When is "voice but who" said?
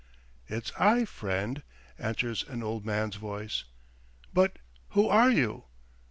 3.17-5.07